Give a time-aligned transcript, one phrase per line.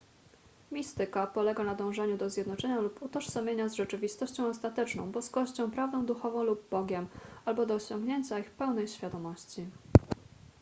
[0.71, 6.69] mistyka polega na dążeniu do zjednoczenia lub utożsamienia z rzeczywistością ostateczną boskością prawdą duchową lub
[6.69, 7.07] bogiem
[7.45, 9.65] albo do osiągnięcia ich pełnej świadomości